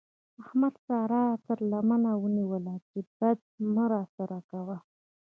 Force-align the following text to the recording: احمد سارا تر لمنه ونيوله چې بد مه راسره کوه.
احمد 0.43 0.73
سارا 0.85 1.23
تر 1.45 1.57
لمنه 1.71 2.11
ونيوله 2.23 2.75
چې 2.87 2.97
بد 3.17 3.39
مه 3.73 3.85
راسره 3.93 4.39
کوه. 4.49 4.77